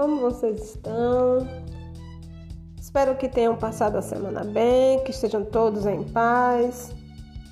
como 0.00 0.18
vocês 0.18 0.62
estão? 0.62 1.46
Espero 2.80 3.14
que 3.16 3.28
tenham 3.28 3.54
passado 3.54 3.98
a 3.98 4.00
semana 4.00 4.42
bem, 4.44 4.98
que 5.04 5.10
estejam 5.10 5.44
todos 5.44 5.84
em 5.84 6.04
paz. 6.04 6.90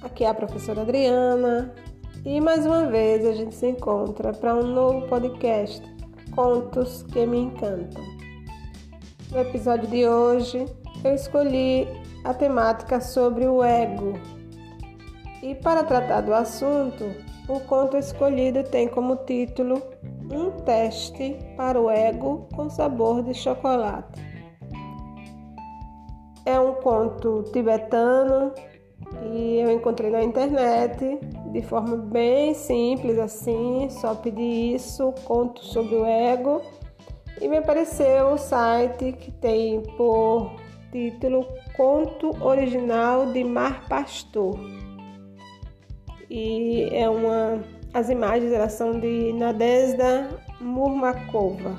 Aqui 0.01 0.25
é 0.25 0.29
a 0.29 0.35
professora 0.35 0.81
Adriana 0.81 1.75
e 2.25 2.41
mais 2.41 2.65
uma 2.65 2.87
vez 2.87 3.27
a 3.27 3.33
gente 3.33 3.55
se 3.55 3.67
encontra 3.67 4.33
para 4.33 4.55
um 4.55 4.63
novo 4.63 5.07
podcast, 5.09 5.83
Contos 6.35 7.03
que 7.13 7.27
me 7.27 7.39
encantam. 7.39 8.03
No 9.31 9.41
episódio 9.41 9.87
de 9.87 10.09
hoje, 10.09 10.65
eu 11.05 11.15
escolhi 11.15 11.87
a 12.25 12.33
temática 12.33 12.99
sobre 12.99 13.47
o 13.47 13.63
ego. 13.63 14.15
E 15.43 15.55
para 15.55 15.85
tratar 15.85 16.23
do 16.23 16.33
assunto, 16.33 17.15
o 17.47 17.61
conto 17.61 17.99
escolhido 17.99 18.65
tem 18.65 18.89
como 18.89 19.17
título 19.17 19.83
Um 20.31 20.51
teste 20.65 21.37
para 21.57 21.81
o 21.81 21.91
ego 21.91 22.49
com 22.55 22.69
sabor 22.69 23.23
de 23.23 23.35
chocolate. 23.35 24.21
É 26.45 26.59
um 26.59 26.75
conto 26.75 27.45
tibetano 27.53 28.53
e 29.33 29.61
eu 29.61 29.71
encontrei 29.71 30.11
na 30.11 30.23
internet 30.23 31.19
de 31.53 31.63
forma 31.63 31.97
bem 31.97 32.55
simples 32.55 33.19
assim, 33.19 33.89
só 33.91 34.15
pedi 34.15 34.75
isso, 34.75 35.13
conto 35.25 35.65
sobre 35.65 35.95
o 35.95 36.05
ego 36.05 36.61
e 37.41 37.49
me 37.49 37.59
apareceu 37.59 38.33
o 38.33 38.39
site 38.39 39.13
que 39.13 39.31
tem 39.31 39.83
por 39.97 40.51
título 40.91 41.47
Conto 41.77 42.33
Original 42.43 43.27
de 43.27 43.45
Mar 43.45 43.89
Pastor. 43.89 44.59
E 46.31 46.89
é 46.93 47.09
uma 47.09 47.63
as 47.99 48.09
imagens 48.09 48.53
elas 48.53 48.75
são 48.75 48.99
de 49.01 49.33
Nadezhda 49.33 50.29
Murmakova. 50.61 51.77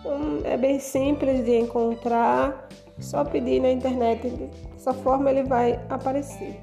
Então, 0.00 0.40
é 0.44 0.56
bem 0.56 0.80
simples 0.80 1.44
de 1.44 1.56
encontrar, 1.58 2.68
só 2.98 3.24
pedir 3.24 3.60
na 3.60 3.70
internet, 3.70 4.28
dessa 4.72 4.92
forma 4.92 5.30
ele 5.30 5.44
vai 5.44 5.78
aparecer. 5.88 6.60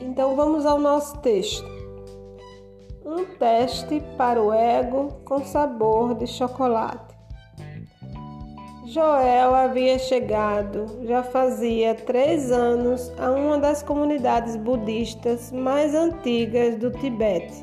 Então 0.00 0.34
vamos 0.34 0.64
ao 0.64 0.78
nosso 0.78 1.18
texto. 1.18 1.68
Um 3.04 3.24
teste 3.38 4.02
para 4.16 4.42
o 4.42 4.50
ego 4.50 5.20
com 5.24 5.44
sabor 5.44 6.14
de 6.14 6.26
chocolate. 6.26 7.05
Joel 8.96 9.54
havia 9.54 9.98
chegado 9.98 10.86
já 11.04 11.22
fazia 11.22 11.94
três 11.94 12.50
anos 12.50 13.12
a 13.18 13.30
uma 13.30 13.58
das 13.58 13.82
comunidades 13.82 14.56
budistas 14.56 15.52
mais 15.52 15.94
antigas 15.94 16.76
do 16.76 16.90
Tibete 16.90 17.62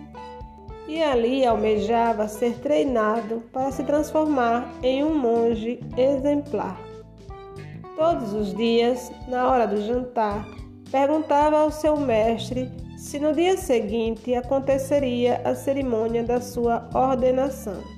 e 0.87 1.01
ali 1.01 1.43
almejava 1.43 2.27
ser 2.27 2.59
treinado 2.59 3.41
para 3.51 3.71
se 3.71 3.83
transformar 3.83 4.71
em 4.83 5.03
um 5.03 5.17
monge 5.17 5.79
exemplar. 5.97 6.79
Todos 7.97 8.31
os 8.33 8.53
dias, 8.53 9.11
na 9.27 9.49
hora 9.49 9.65
do 9.65 9.81
jantar, 9.81 10.47
perguntava 10.91 11.61
ao 11.61 11.71
seu 11.71 11.97
mestre 11.97 12.71
se 12.95 13.17
no 13.17 13.33
dia 13.33 13.57
seguinte 13.57 14.35
aconteceria 14.35 15.41
a 15.43 15.55
cerimônia 15.55 16.21
da 16.21 16.39
sua 16.39 16.87
ordenação. 16.93 17.92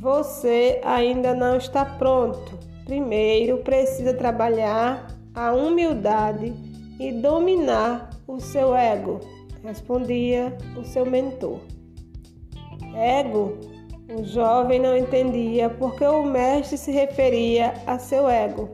Você 0.00 0.80
ainda 0.82 1.34
não 1.34 1.58
está 1.58 1.84
pronto. 1.84 2.58
Primeiro 2.86 3.58
precisa 3.58 4.14
trabalhar 4.14 5.14
a 5.34 5.52
humildade 5.52 6.54
e 6.98 7.12
dominar 7.12 8.08
o 8.26 8.40
seu 8.40 8.74
ego, 8.74 9.20
respondia 9.62 10.56
o 10.74 10.84
seu 10.86 11.04
mentor. 11.04 11.60
Ego? 12.96 13.58
O 14.10 14.24
jovem 14.24 14.80
não 14.80 14.96
entendia 14.96 15.68
porque 15.68 16.04
o 16.06 16.24
mestre 16.24 16.78
se 16.78 16.90
referia 16.90 17.74
a 17.86 17.98
seu 17.98 18.26
ego. 18.26 18.70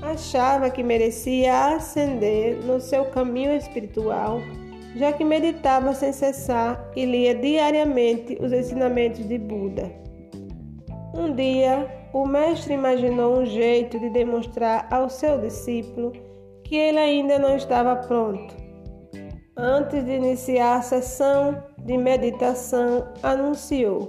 Achava 0.00 0.70
que 0.70 0.82
merecia 0.84 1.74
ascender 1.74 2.64
no 2.64 2.80
seu 2.80 3.06
caminho 3.06 3.52
espiritual, 3.52 4.40
já 4.94 5.12
que 5.12 5.24
meditava 5.24 5.92
sem 5.92 6.12
cessar 6.12 6.88
e 6.94 7.04
lia 7.04 7.34
diariamente 7.34 8.38
os 8.40 8.52
ensinamentos 8.52 9.26
de 9.26 9.38
Buda. 9.38 10.05
Um 11.16 11.34
dia, 11.34 11.88
o 12.12 12.26
mestre 12.26 12.74
imaginou 12.74 13.38
um 13.38 13.46
jeito 13.46 13.98
de 13.98 14.10
demonstrar 14.10 14.86
ao 14.92 15.08
seu 15.08 15.40
discípulo 15.40 16.12
que 16.62 16.76
ele 16.76 16.98
ainda 16.98 17.38
não 17.38 17.56
estava 17.56 17.96
pronto. 17.96 18.54
Antes 19.56 20.04
de 20.04 20.12
iniciar 20.12 20.76
a 20.76 20.82
sessão 20.82 21.64
de 21.78 21.96
meditação, 21.96 23.08
anunciou: 23.22 24.08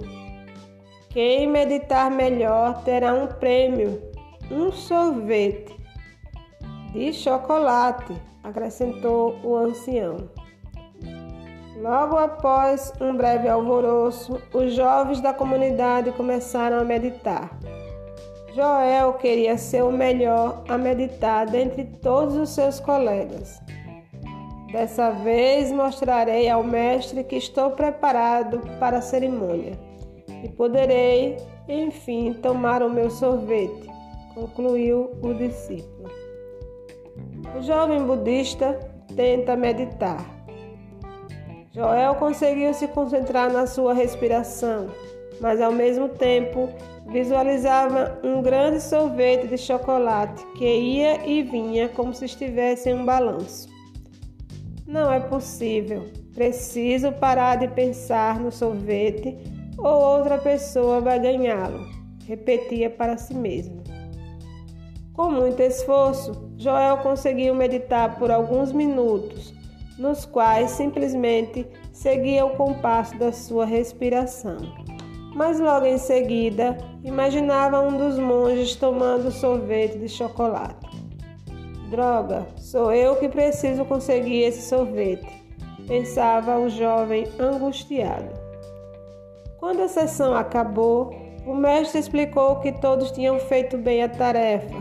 Quem 1.08 1.46
meditar 1.46 2.10
melhor 2.10 2.84
terá 2.84 3.14
um 3.14 3.26
prêmio, 3.26 4.02
um 4.50 4.70
sorvete 4.70 5.74
de 6.92 7.10
chocolate, 7.14 8.12
acrescentou 8.44 9.34
o 9.42 9.56
ancião. 9.56 10.28
Logo 11.80 12.16
após 12.16 12.92
um 13.00 13.16
breve 13.16 13.48
alvoroço, 13.48 14.42
os 14.52 14.72
jovens 14.74 15.20
da 15.20 15.32
comunidade 15.32 16.10
começaram 16.10 16.80
a 16.80 16.84
meditar. 16.84 17.56
Joel 18.52 19.12
queria 19.12 19.56
ser 19.56 19.84
o 19.84 19.92
melhor 19.92 20.64
a 20.68 20.76
meditar 20.76 21.46
dentre 21.46 21.84
todos 21.84 22.34
os 22.34 22.48
seus 22.50 22.80
colegas. 22.80 23.62
Dessa 24.72 25.10
vez 25.10 25.70
mostrarei 25.70 26.50
ao 26.50 26.64
mestre 26.64 27.22
que 27.22 27.36
estou 27.36 27.70
preparado 27.70 28.60
para 28.80 28.98
a 28.98 29.02
cerimônia 29.02 29.78
e 30.42 30.48
poderei, 30.48 31.36
enfim, 31.68 32.32
tomar 32.32 32.82
o 32.82 32.90
meu 32.90 33.08
sorvete, 33.08 33.88
concluiu 34.34 35.12
o 35.22 35.32
discípulo. 35.32 36.10
O 37.56 37.62
jovem 37.62 38.02
budista 38.02 38.76
tenta 39.14 39.56
meditar 39.56 40.37
Joel 41.78 42.16
conseguiu 42.16 42.74
se 42.74 42.88
concentrar 42.88 43.52
na 43.52 43.64
sua 43.64 43.94
respiração, 43.94 44.88
mas 45.40 45.60
ao 45.60 45.70
mesmo 45.70 46.08
tempo 46.08 46.68
visualizava 47.06 48.18
um 48.24 48.42
grande 48.42 48.80
sorvete 48.80 49.46
de 49.46 49.56
chocolate 49.56 50.44
que 50.56 50.66
ia 50.66 51.24
e 51.24 51.40
vinha 51.44 51.88
como 51.88 52.12
se 52.12 52.24
estivesse 52.24 52.90
em 52.90 52.94
um 52.94 53.04
balanço. 53.04 53.68
Não 54.88 55.12
é 55.12 55.20
possível. 55.20 56.06
Preciso 56.34 57.12
parar 57.12 57.54
de 57.54 57.68
pensar 57.68 58.40
no 58.40 58.50
sorvete 58.50 59.38
ou 59.78 60.16
outra 60.16 60.36
pessoa 60.36 61.00
vai 61.00 61.20
ganhá-lo, 61.20 61.86
repetia 62.26 62.90
para 62.90 63.16
si 63.16 63.34
mesmo. 63.34 63.84
Com 65.12 65.30
muito 65.30 65.62
esforço, 65.62 66.50
Joel 66.56 66.96
conseguiu 66.98 67.54
meditar 67.54 68.18
por 68.18 68.32
alguns 68.32 68.72
minutos 68.72 69.56
nos 69.98 70.24
quais 70.24 70.70
simplesmente 70.70 71.66
seguia 71.92 72.46
o 72.46 72.56
compasso 72.56 73.18
da 73.18 73.32
sua 73.32 73.66
respiração. 73.66 74.58
Mas 75.34 75.58
logo 75.58 75.86
em 75.86 75.98
seguida, 75.98 76.78
imaginava 77.04 77.80
um 77.80 77.96
dos 77.96 78.18
monges 78.18 78.76
tomando 78.76 79.30
sorvete 79.30 79.98
de 79.98 80.08
chocolate. 80.08 80.86
Droga, 81.90 82.46
sou 82.56 82.92
eu 82.92 83.16
que 83.16 83.28
preciso 83.28 83.84
conseguir 83.84 84.42
esse 84.42 84.62
sorvete, 84.62 85.26
pensava 85.86 86.58
o 86.58 86.68
jovem 86.68 87.26
angustiado. 87.38 88.28
Quando 89.58 89.82
a 89.82 89.88
sessão 89.88 90.34
acabou, 90.34 91.10
o 91.46 91.54
mestre 91.54 91.98
explicou 91.98 92.56
que 92.56 92.72
todos 92.72 93.10
tinham 93.10 93.38
feito 93.40 93.78
bem 93.78 94.02
a 94.02 94.08
tarefa, 94.08 94.76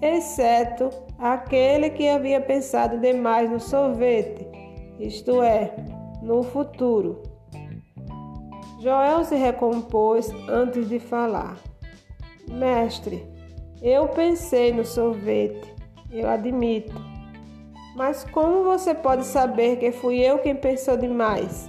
exceto 0.00 0.88
aquele 1.18 1.90
que 1.90 2.08
havia 2.08 2.40
pensado 2.40 2.98
demais 2.98 3.50
no 3.50 3.58
sorvete, 3.58 4.46
isto 4.98 5.42
é, 5.42 5.74
no 6.22 6.42
futuro. 6.42 7.22
Joel 8.80 9.24
se 9.24 9.34
recompôs 9.34 10.30
antes 10.48 10.88
de 10.88 10.98
falar. 10.98 11.56
Mestre, 12.48 13.26
eu 13.82 14.08
pensei 14.08 14.72
no 14.72 14.84
sorvete, 14.84 15.74
eu 16.10 16.28
admito. 16.28 16.94
Mas 17.96 18.24
como 18.24 18.62
você 18.62 18.94
pode 18.94 19.24
saber 19.24 19.78
que 19.78 19.90
fui 19.90 20.18
eu 20.18 20.38
quem 20.38 20.54
pensou 20.54 20.96
demais? 20.96 21.68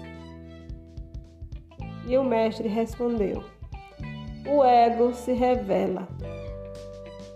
E 2.06 2.18
o 2.18 2.24
mestre 2.24 2.68
respondeu: 2.68 3.44
O 4.46 4.64
ego 4.64 5.14
se 5.14 5.32
revela. 5.32 6.08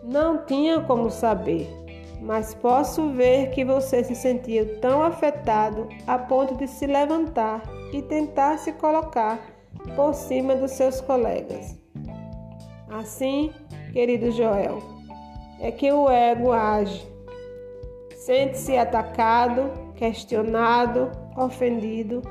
Não 0.04 0.46
tinha 0.46 0.82
como 0.82 1.10
saber 1.10 1.81
mas 2.22 2.54
posso 2.54 3.10
ver 3.10 3.50
que 3.50 3.66
você 3.66 4.04
se 4.04 4.14
sentiu 4.14 4.80
tão 4.80 5.02
afetado 5.02 5.90
a 6.06 6.20
ponto 6.20 6.56
de 6.56 6.68
se 6.68 6.86
levantar 6.86 7.64
e 7.92 8.02
tentar 8.04 8.60
se 8.60 8.72
colocar 8.74 9.40
por 9.96 10.14
cima 10.14 10.56
dos 10.56 10.72
seus 10.72 11.02
colegas. 11.02 11.76
Assim, 12.90 13.52
querido 13.92 14.32
Joel, 14.32 14.80
é 15.60 15.72
que 15.72 15.92
o 15.92 16.10
ego 16.10 16.52
age. 16.52 17.10
Sente-se 18.18 18.78
atacado, 18.78 19.72
questionado, 19.96 21.12
ofendido 21.36 22.22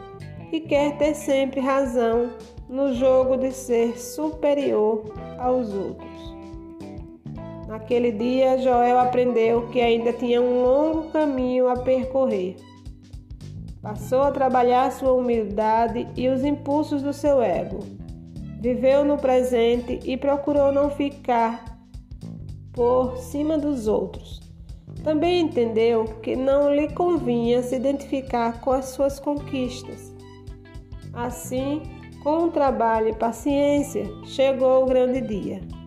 e 0.53 0.61
quer 0.61 0.97
ter 0.99 1.15
sempre 1.15 1.61
razão 1.61 2.31
no 2.69 2.95
jogo 2.95 3.37
de 3.37 3.51
ser 3.51 3.99
superior 3.99 5.13
aos 5.39 5.75
outros. 5.75 6.40
Naquele 7.71 8.11
dia, 8.11 8.59
Joel 8.59 8.99
aprendeu 8.99 9.69
que 9.69 9.81
ainda 9.81 10.13
tinha 10.13 10.43
um 10.43 10.61
longo 10.61 11.13
caminho 11.13 11.69
a 11.69 11.77
percorrer. 11.77 12.57
Passou 13.81 14.23
a 14.23 14.33
trabalhar 14.33 14.91
sua 14.91 15.13
humildade 15.13 16.09
e 16.17 16.29
os 16.29 16.43
impulsos 16.43 17.01
do 17.01 17.13
seu 17.13 17.41
ego. 17.41 17.79
Viveu 18.61 19.05
no 19.05 19.17
presente 19.17 20.01
e 20.03 20.17
procurou 20.17 20.73
não 20.73 20.91
ficar 20.91 21.79
por 22.73 23.17
cima 23.19 23.57
dos 23.57 23.87
outros. 23.87 24.41
Também 25.05 25.41
entendeu 25.41 26.07
que 26.25 26.35
não 26.35 26.75
lhe 26.75 26.89
convinha 26.89 27.63
se 27.63 27.77
identificar 27.77 28.61
com 28.61 28.73
as 28.73 28.87
suas 28.87 29.21
conquistas. 29.21 30.13
Assim, 31.13 31.83
com 32.21 32.51
trabalho 32.51 33.11
e 33.11 33.15
paciência, 33.15 34.11
chegou 34.25 34.83
o 34.83 34.87
grande 34.87 35.21
dia. 35.21 35.80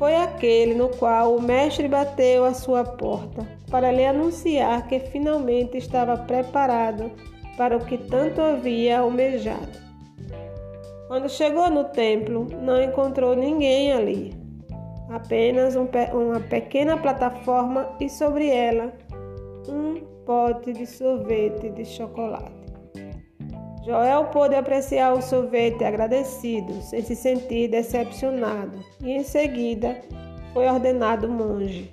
Foi 0.00 0.16
aquele 0.16 0.72
no 0.72 0.88
qual 0.88 1.36
o 1.36 1.42
mestre 1.42 1.86
bateu 1.86 2.46
à 2.46 2.54
sua 2.54 2.82
porta 2.82 3.46
para 3.70 3.92
lhe 3.92 4.06
anunciar 4.06 4.88
que 4.88 4.98
finalmente 4.98 5.76
estava 5.76 6.16
preparado 6.16 7.12
para 7.54 7.76
o 7.76 7.84
que 7.84 7.98
tanto 7.98 8.40
havia 8.40 9.00
almejado. 9.00 9.78
Quando 11.06 11.28
chegou 11.28 11.68
no 11.68 11.84
templo, 11.84 12.46
não 12.62 12.82
encontrou 12.82 13.36
ninguém 13.36 13.92
ali 13.92 14.32
apenas 15.10 15.76
um, 15.76 15.86
uma 16.14 16.40
pequena 16.40 16.96
plataforma 16.96 17.86
e 18.00 18.08
sobre 18.08 18.48
ela 18.48 18.94
um 19.68 20.00
pote 20.24 20.72
de 20.72 20.86
sorvete 20.86 21.68
de 21.68 21.84
chocolate. 21.84 22.59
Joel 23.90 24.26
pôde 24.26 24.54
apreciar 24.54 25.12
o 25.14 25.20
sorvete 25.20 25.82
agradecido, 25.82 26.80
sem 26.80 27.02
se 27.02 27.16
sentir 27.16 27.66
decepcionado, 27.66 28.78
e 29.02 29.10
em 29.10 29.24
seguida 29.24 30.00
foi 30.52 30.68
ordenado 30.68 31.28
monge. 31.28 31.92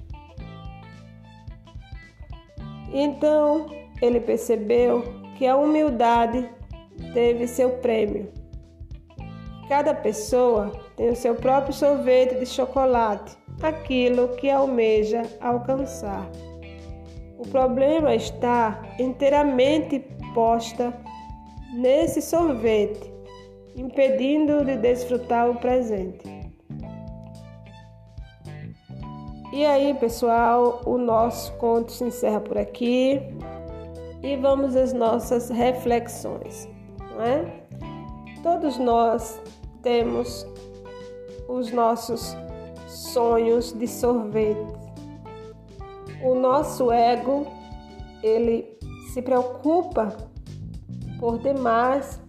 Então 2.94 3.66
ele 4.00 4.20
percebeu 4.20 5.06
que 5.40 5.48
a 5.48 5.58
humildade 5.58 6.48
teve 7.16 7.48
seu 7.48 7.72
prêmio. 7.78 8.32
Cada 9.68 9.92
pessoa 9.96 10.72
tem 10.96 11.10
o 11.10 11.16
seu 11.16 11.34
próprio 11.34 11.74
sorvete 11.74 12.38
de 12.38 12.46
chocolate, 12.46 13.36
aquilo 13.64 14.36
que 14.36 14.52
almeja 14.52 15.24
alcançar. 15.42 16.30
O 17.40 17.48
problema 17.48 18.14
está 18.14 18.84
inteiramente 19.00 19.98
posta 20.36 20.94
nesse 21.74 22.22
sorvete, 22.22 23.14
impedindo 23.76 24.64
de 24.64 24.78
desfrutar 24.78 25.50
o 25.50 25.56
presente. 25.56 26.38
E 29.54 29.66
aí, 29.66 29.94
pessoal, 29.94 30.82
o 30.86 30.98
nosso 30.98 31.52
conto 31.54 31.92
se 31.92 32.04
encerra 32.04 32.40
por 32.40 32.58
aqui 32.58 33.22
e 34.22 34.36
vamos 34.36 34.76
às 34.76 34.94
nossas 34.94 35.50
reflexões, 35.50 36.68
não 37.12 37.22
é? 37.22 37.64
Todos 38.44 38.78
nós 38.78 39.40
temos 39.82 40.46
os 41.48 41.72
nossos 41.72 42.36
sonhos 42.88 43.72
de 43.74 43.88
sorvete. 43.88 44.78
O 46.24 46.36
nosso 46.36 46.92
ego, 46.92 47.48
ele 48.22 48.78
se 49.14 49.22
preocupa 49.22 50.16
por 51.20 51.40
demais 51.40 52.22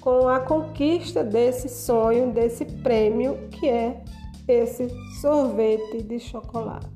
com 0.00 0.28
a 0.28 0.40
conquista 0.40 1.24
desse 1.24 1.68
sonho, 1.68 2.32
desse 2.32 2.64
prêmio 2.64 3.48
que 3.50 3.68
é 3.68 4.04
esse 4.46 4.88
sorvete 5.20 6.02
de 6.02 6.18
chocolate. 6.18 6.88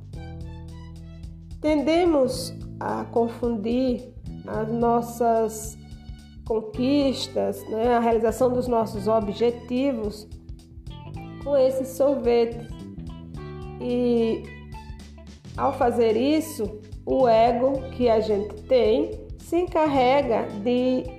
Tendemos 1.61 2.55
a 2.79 3.05
confundir 3.05 4.13
as 4.47 4.71
nossas 4.71 5.79
conquistas, 6.45 7.63
né, 7.69 7.95
a 7.95 8.01
realização 8.01 8.51
dos 8.53 8.69
nossos 8.69 9.09
objetivos 9.09 10.29
com 11.43 11.57
esses 11.57 11.89
sorvetes. 11.89 12.67
E 13.81 14.43
ao 15.57 15.73
fazer 15.73 16.17
isso, 16.17 16.81
o 17.05 17.27
ego 17.27 17.73
que 17.93 18.09
a 18.09 18.21
gente 18.21 18.55
tem 18.65 19.27
se 19.39 19.57
encarrega 19.57 20.47
de 20.63 21.18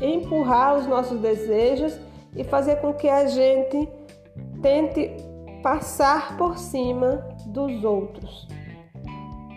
empurrar 0.00 0.76
os 0.76 0.86
nossos 0.86 1.18
desejos 1.20 1.98
e 2.34 2.44
fazer 2.44 2.76
com 2.76 2.92
que 2.92 3.08
a 3.08 3.26
gente 3.26 3.88
tente 4.60 5.10
passar 5.62 6.36
por 6.36 6.58
cima 6.58 7.26
dos 7.46 7.82
outros. 7.82 8.46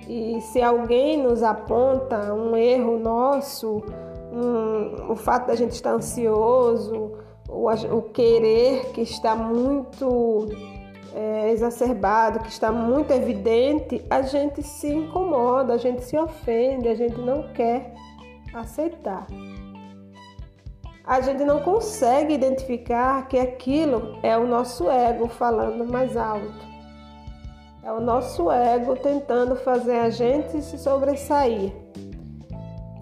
E 0.08 0.42
se 0.42 0.62
alguém 0.62 1.22
nos 1.22 1.44
aponta 1.44 2.34
um 2.34 2.56
erro 2.56 2.98
nosso, 2.98 3.84
um, 4.32 5.12
o 5.12 5.16
fato 5.16 5.48
da 5.48 5.56
gente 5.56 5.72
estar 5.72 5.92
ansioso, 5.92 7.12
o, 7.48 7.70
o 7.70 8.02
querer 8.02 8.92
que 8.92 9.02
está 9.02 9.36
muito 9.36 10.48
é, 11.14 11.52
exacerbado, 11.52 12.40
que 12.40 12.50
está 12.50 12.72
muito 12.72 13.12
evidente, 13.12 14.04
a 14.10 14.22
gente 14.22 14.64
se 14.64 14.88
incomoda, 14.88 15.74
a 15.74 15.78
gente 15.78 16.04
se 16.04 16.18
ofende, 16.18 16.88
a 16.88 16.96
gente 16.96 17.20
não 17.20 17.44
quer 17.54 17.94
aceitar. 18.54 19.28
A 21.10 21.22
gente 21.22 21.44
não 21.44 21.60
consegue 21.62 22.36
identificar 22.36 23.28
que 23.28 23.40
aquilo 23.40 24.20
é 24.22 24.38
o 24.38 24.46
nosso 24.46 24.88
ego 24.92 25.28
falando 25.28 25.92
mais 25.92 26.16
alto. 26.16 26.70
É 27.82 27.92
o 27.92 28.00
nosso 28.00 28.52
ego 28.52 28.96
tentando 28.96 29.56
fazer 29.56 30.02
a 30.02 30.12
gente 30.12 30.62
se 30.62 30.78
sobressair. 30.78 31.74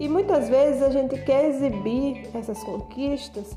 E 0.00 0.08
muitas 0.08 0.48
vezes 0.48 0.82
a 0.82 0.88
gente 0.88 1.20
quer 1.22 1.50
exibir 1.50 2.30
essas 2.34 2.64
conquistas 2.64 3.54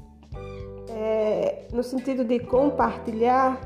é, 0.89 1.67
no 1.71 1.81
sentido 1.81 2.25
de 2.25 2.37
compartilhar, 2.39 3.57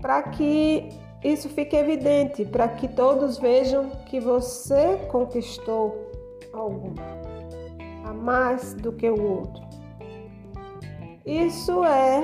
para 0.00 0.22
que 0.22 0.90
isso 1.24 1.48
fique 1.48 1.74
evidente, 1.74 2.44
para 2.44 2.68
que 2.68 2.86
todos 2.86 3.36
vejam 3.36 3.90
que 4.06 4.20
você 4.20 4.96
conquistou 5.10 6.08
algo 6.52 6.94
a 8.04 8.12
mais 8.12 8.74
do 8.74 8.92
que 8.92 9.10
o 9.10 9.20
outro. 9.20 9.63
Isso 11.26 11.84
é, 11.84 12.22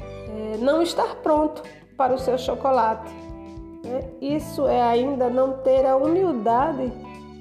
é 0.00 0.56
não 0.58 0.82
estar 0.82 1.16
pronto 1.16 1.62
para 1.96 2.14
o 2.14 2.18
seu 2.18 2.38
chocolate. 2.38 3.12
Né? 3.84 4.00
Isso 4.20 4.66
é 4.66 4.82
ainda 4.82 5.28
não 5.28 5.54
ter 5.58 5.84
a 5.84 5.96
humildade 5.96 6.92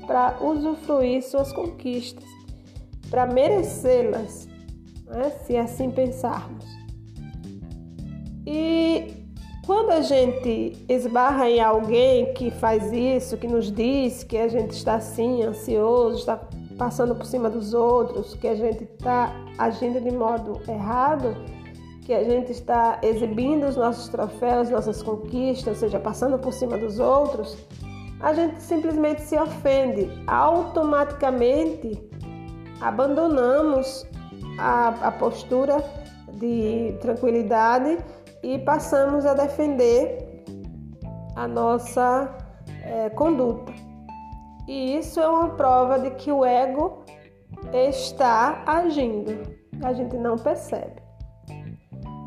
para 0.08 0.38
usufruir 0.42 1.24
suas 1.24 1.52
conquistas, 1.52 2.26
para 3.10 3.26
merecê-las 3.26 4.48
né? 5.08 5.32
se 5.46 5.58
assim 5.58 5.92
pensarmos. 5.92 6.66
E 8.48 9.26
quando 9.66 9.92
a 9.92 10.02
gente 10.02 10.74
esbarra 10.88 11.50
em 11.50 11.60
alguém 11.60 12.34
que 12.34 12.52
faz 12.52 12.92
isso, 12.92 13.38
que 13.38 13.48
nos 13.48 13.72
diz 13.72 14.24
que 14.24 14.38
a 14.38 14.48
gente 14.48 14.72
está 14.72 14.96
assim, 14.96 15.42
ansioso, 15.42 16.20
está 16.20 16.40
passando 16.78 17.16
por 17.16 17.26
cima 17.26 17.50
dos 17.50 17.74
outros, 17.74 18.36
que 18.36 18.48
a 18.48 18.56
gente 18.56 18.84
está 18.84 19.34
agindo 19.58 20.00
de 20.02 20.12
modo 20.12 20.62
errado, 20.68 21.36
que 22.02 22.14
a 22.14 22.24
gente 22.24 22.52
está 22.52 23.00
exibindo 23.02 23.68
os 23.68 23.76
nossos 23.76 24.10
troféus, 24.10 24.70
nossas 24.70 25.02
conquistas, 25.02 25.68
ou 25.68 25.76
seja, 25.76 26.00
passando 26.00 26.38
por 26.38 26.54
cima 26.54 26.78
dos 26.78 27.00
outros, 27.00 27.58
a 28.20 28.34
gente 28.34 28.62
simplesmente 28.62 29.22
se 29.22 29.38
ofende. 29.38 30.10
Automaticamente 30.28 32.00
abandonamos 32.82 34.06
a, 34.60 34.90
a 35.08 35.12
postura 35.12 35.84
de 36.34 36.96
tranquilidade 37.02 37.98
e 38.44 38.60
passamos 38.60 39.26
a 39.26 39.34
defender 39.34 40.44
a 41.36 41.48
nossa 41.48 42.36
é, 42.84 43.10
conduta. 43.10 43.85
E 44.68 44.98
isso 44.98 45.20
é 45.20 45.28
uma 45.28 45.50
prova 45.50 46.00
de 46.00 46.12
que 46.12 46.32
o 46.32 46.44
ego 46.44 47.04
está 47.74 48.64
agindo, 48.66 49.44
a 49.84 49.94
gente 49.94 50.16
não 50.18 50.38
percebe. 50.38 51.02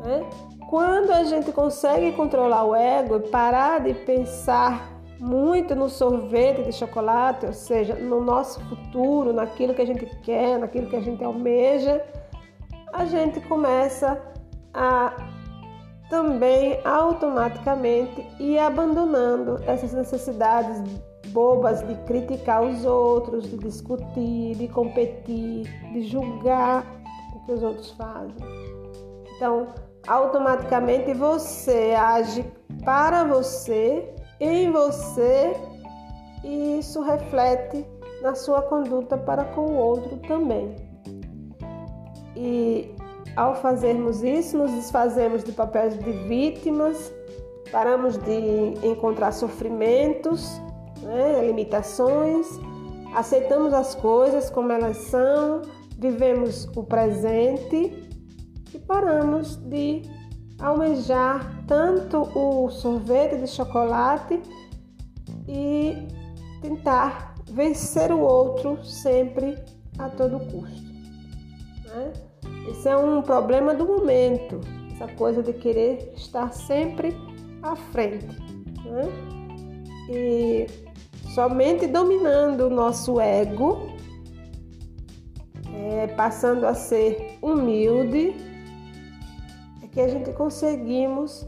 Né? 0.03 0.29
Quando 0.69 1.11
a 1.11 1.23
gente 1.23 1.51
consegue 1.51 2.11
controlar 2.13 2.63
o 2.63 2.75
ego 2.75 3.17
e 3.17 3.29
parar 3.29 3.81
de 3.81 3.93
pensar 3.93 4.99
muito 5.19 5.75
no 5.75 5.89
sorvete 5.89 6.63
de 6.63 6.71
chocolate, 6.71 7.45
ou 7.45 7.53
seja, 7.53 7.95
no 7.95 8.23
nosso 8.23 8.59
futuro, 8.61 9.33
naquilo 9.33 9.73
que 9.73 9.81
a 9.81 9.85
gente 9.85 10.05
quer, 10.21 10.57
naquilo 10.57 10.89
que 10.89 10.95
a 10.95 11.01
gente 11.01 11.23
almeja, 11.23 12.01
a 12.93 13.05
gente 13.05 13.41
começa 13.41 14.21
a 14.73 15.13
também 16.09 16.79
automaticamente 16.83 18.25
ir 18.39 18.57
abandonando 18.57 19.61
essas 19.67 19.93
necessidades 19.93 20.81
bobas 21.31 21.85
de 21.87 21.95
criticar 22.05 22.63
os 22.63 22.85
outros, 22.85 23.49
de 23.49 23.57
discutir, 23.57 24.55
de 24.55 24.67
competir, 24.67 25.63
de 25.93 26.01
julgar 26.03 26.85
o 27.35 27.45
que 27.45 27.51
os 27.51 27.63
outros 27.63 27.91
fazem. 27.91 28.35
Então, 29.35 29.67
automaticamente 30.07 31.13
você 31.13 31.93
age 31.95 32.45
para 32.83 33.23
você, 33.23 34.13
em 34.39 34.71
você, 34.71 35.55
e 36.43 36.79
isso 36.79 37.01
reflete 37.01 37.85
na 38.21 38.35
sua 38.35 38.61
conduta 38.61 39.17
para 39.17 39.45
com 39.45 39.61
o 39.61 39.75
outro 39.75 40.17
também. 40.27 40.75
E 42.35 42.93
ao 43.35 43.55
fazermos 43.55 44.23
isso, 44.23 44.57
nos 44.57 44.71
desfazemos 44.71 45.43
de 45.43 45.51
papéis 45.51 45.97
de 45.97 46.11
vítimas, 46.27 47.13
paramos 47.71 48.17
de 48.17 48.73
encontrar 48.85 49.31
sofrimentos, 49.31 50.61
né, 51.01 51.45
limitações, 51.45 52.47
aceitamos 53.13 53.73
as 53.73 53.95
coisas 53.95 54.49
como 54.49 54.71
elas 54.71 54.97
são, 54.97 55.61
vivemos 55.97 56.65
o 56.75 56.83
presente 56.83 58.07
e 58.73 58.79
paramos 58.79 59.55
de 59.55 60.03
almejar 60.59 61.63
tanto 61.65 62.21
o 62.37 62.69
sorvete 62.69 63.37
de 63.37 63.47
chocolate 63.47 64.41
e 65.47 65.95
tentar 66.61 67.35
vencer 67.51 68.11
o 68.11 68.19
outro 68.19 68.83
sempre 68.83 69.57
a 69.97 70.09
todo 70.09 70.39
custo. 70.51 70.89
Né? 71.85 72.13
Esse 72.69 72.89
é 72.89 72.97
um 72.97 73.21
problema 73.21 73.73
do 73.73 73.85
momento, 73.85 74.59
essa 74.93 75.07
coisa 75.15 75.41
de 75.41 75.53
querer 75.53 76.13
estar 76.15 76.53
sempre 76.53 77.15
à 77.63 77.75
frente. 77.75 78.27
Né? 78.85 79.09
E 80.09 80.88
somente 81.33 81.87
dominando 81.87 82.67
o 82.67 82.69
nosso 82.69 83.19
ego, 83.19 83.89
é, 85.73 86.07
passando 86.07 86.65
a 86.65 86.73
ser 86.73 87.37
humilde, 87.41 88.35
é 89.83 89.87
que 89.87 90.01
a 90.01 90.07
gente 90.07 90.31
conseguimos, 90.33 91.47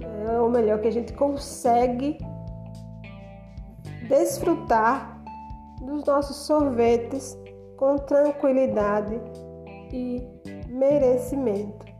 é, 0.00 0.40
ou 0.40 0.50
melhor, 0.50 0.80
que 0.80 0.88
a 0.88 0.92
gente 0.92 1.12
consegue 1.12 2.18
desfrutar 4.08 5.22
dos 5.82 6.04
nossos 6.04 6.36
sorvetes 6.46 7.38
com 7.76 7.96
tranquilidade 7.98 9.20
e 9.92 10.26
merecimento. 10.68 11.93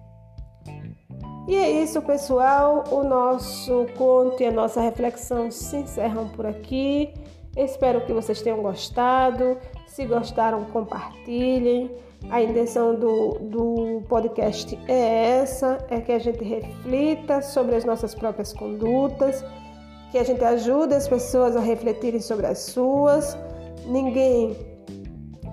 E 1.46 1.56
é 1.56 1.70
isso, 1.70 2.00
pessoal. 2.00 2.84
O 2.90 3.04
nosso 3.04 3.86
conto 3.98 4.42
e 4.42 4.46
a 4.46 4.52
nossa 4.52 4.80
reflexão 4.80 5.50
se 5.50 5.76
encerram 5.76 6.28
por 6.28 6.46
aqui. 6.46 7.12
Espero 7.54 8.00
que 8.00 8.12
vocês 8.12 8.40
tenham 8.40 8.62
gostado. 8.62 9.58
Se 9.86 10.06
gostaram, 10.06 10.64
compartilhem. 10.64 11.90
A 12.30 12.42
intenção 12.42 12.94
do, 12.94 13.38
do 13.40 14.02
podcast 14.08 14.78
é 14.88 15.40
essa: 15.40 15.78
é 15.90 16.00
que 16.00 16.12
a 16.12 16.18
gente 16.18 16.42
reflita 16.42 17.42
sobre 17.42 17.76
as 17.76 17.84
nossas 17.84 18.14
próprias 18.14 18.52
condutas, 18.54 19.44
que 20.10 20.16
a 20.16 20.24
gente 20.24 20.42
ajude 20.42 20.94
as 20.94 21.06
pessoas 21.06 21.54
a 21.56 21.60
refletirem 21.60 22.20
sobre 22.20 22.46
as 22.46 22.60
suas. 22.60 23.36
Ninguém 23.86 24.56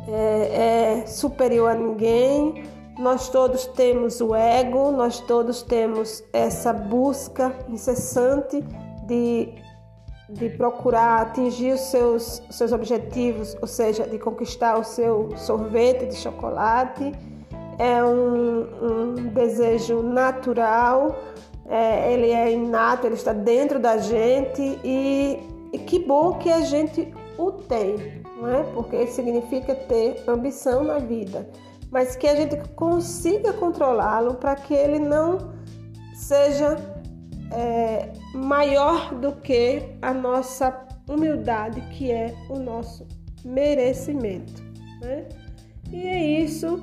é, 0.08 1.02
é 1.02 1.06
superior 1.06 1.72
a 1.72 1.76
ninguém. 1.76 2.64
Nós 3.02 3.30
todos 3.30 3.66
temos 3.66 4.22
o 4.22 4.36
ego, 4.36 4.92
nós 4.92 5.20
todos 5.22 5.64
temos 5.64 6.24
essa 6.32 6.72
busca 6.72 7.52
incessante 7.68 8.64
de, 9.08 9.56
de 10.30 10.50
procurar 10.50 11.24
atingir 11.24 11.74
os 11.74 11.80
seus, 11.80 12.44
seus 12.52 12.72
objetivos, 12.72 13.58
ou 13.60 13.68
seja, 13.68 14.06
de 14.06 14.20
conquistar 14.20 14.78
o 14.78 14.84
seu 14.84 15.36
sorvete 15.36 16.06
de 16.06 16.16
chocolate. 16.16 17.12
É 17.80 18.04
um, 18.04 18.68
um 18.84 19.16
desejo 19.30 20.04
natural, 20.04 21.18
é, 21.68 22.14
ele 22.14 22.30
é 22.30 22.52
inato, 22.52 23.08
ele 23.08 23.16
está 23.16 23.34
dentro 23.34 23.80
da 23.80 23.98
gente 23.98 24.80
e, 24.84 25.40
e 25.74 25.80
que 25.80 25.98
bom 25.98 26.34
que 26.34 26.52
a 26.52 26.62
gente 26.62 27.12
o 27.36 27.52
tem, 27.52 28.22
não 28.40 28.48
é? 28.48 28.62
porque 28.76 29.08
significa 29.08 29.74
ter 29.74 30.24
ambição 30.28 30.84
na 30.84 31.00
vida 31.00 31.50
mas 31.92 32.16
que 32.16 32.26
a 32.26 32.36
gente 32.36 32.58
consiga 32.70 33.52
controlá-lo 33.52 34.36
para 34.36 34.56
que 34.56 34.74
ele 34.74 34.98
não 34.98 35.54
seja 36.16 36.78
é, 37.52 38.14
maior 38.34 39.14
do 39.16 39.34
que 39.34 39.98
a 40.02 40.14
nossa 40.14 40.88
humildade, 41.08 41.82
que 41.92 42.10
é 42.10 42.34
o 42.50 42.58
nosso 42.58 43.06
merecimento. 43.44 44.64
Né? 45.02 45.28
E 45.92 46.08
é 46.08 46.26
isso. 46.42 46.82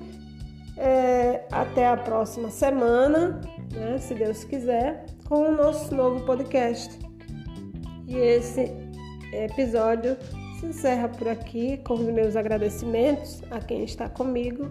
É, 0.77 1.45
até 1.50 1.88
a 1.88 1.97
próxima 1.97 2.50
semana, 2.50 3.41
né, 3.73 3.99
se 3.99 4.15
Deus 4.15 4.45
quiser, 4.45 5.07
com 5.27 5.49
o 5.49 5.53
nosso 5.53 5.93
novo 5.93 6.25
podcast. 6.25 6.97
E 8.07 8.17
esse 8.17 8.73
episódio 9.33 10.17
se 10.61 10.67
encerra 10.67 11.09
por 11.09 11.29
aqui 11.29 11.79
com 11.79 11.95
os 11.95 12.07
meus 12.07 12.37
agradecimentos 12.37 13.43
a 13.50 13.59
quem 13.59 13.83
está 13.85 14.09
comigo 14.09 14.69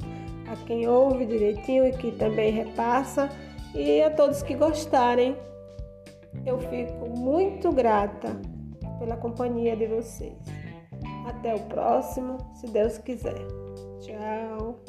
a 0.48 0.56
quem 0.66 0.88
ouve 0.88 1.26
direitinho 1.26 1.86
e 1.88 1.92
que 1.92 2.12
também 2.12 2.52
repassa, 2.52 3.30
e 3.76 4.02
a 4.02 4.10
todos 4.10 4.42
que 4.42 4.56
gostarem. 4.56 5.36
Eu 6.46 6.60
fico 6.60 7.10
muito 7.18 7.72
grata 7.72 8.40
pela 9.00 9.18
companhia 9.18 9.76
de 9.76 9.86
vocês. 9.88 10.38
Até 11.28 11.54
o 11.54 11.60
próximo, 11.62 12.38
se 12.56 12.68
Deus 12.68 12.98
quiser. 12.98 13.46
Tchau. 14.00 14.80